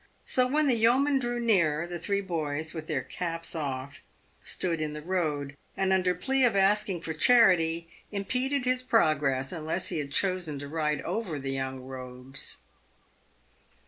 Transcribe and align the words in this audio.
So 0.23 0.47
when 0.47 0.67
the 0.67 0.73
yeoman 0.73 1.19
drew 1.19 1.39
near, 1.39 1.85
the 1.85 1.99
three 1.99 2.21
boys, 2.21 2.73
with 2.73 2.87
their 2.87 3.03
caps 3.03 3.53
off, 3.53 4.01
stood 4.43 4.81
in 4.81 4.93
the 4.93 5.01
road, 5.03 5.55
and 5.77 5.93
under 5.93 6.15
plea 6.15 6.43
of 6.43 6.55
asking 6.55 7.01
for 7.01 7.13
charity, 7.13 7.87
im 8.11 8.25
peded 8.25 8.65
his 8.65 8.81
progress, 8.81 9.51
unless 9.51 9.89
he 9.89 9.99
had 9.99 10.11
chosen 10.11 10.57
to 10.57 10.67
ride 10.67 11.05
oyer 11.05 11.37
the 11.37 11.51
young 11.51 11.81
rogues. 11.81 12.61